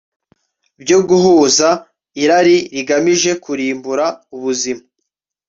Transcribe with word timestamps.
byo 0.81 0.99
guhaza 1.09 1.69
irari 2.23 2.57
rigamije 2.75 3.31
kurimbura 3.43 4.05
ubuzima 4.35 4.83